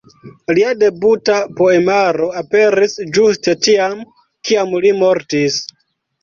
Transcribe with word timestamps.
Lia 0.57 0.69
debuta 0.83 1.35
poemaro 1.59 2.29
aperis 2.41 2.97
ĝuste 3.19 3.55
tiam, 3.69 3.95
kiam 4.51 4.75
li 4.87 4.95
mortis. 5.05 5.61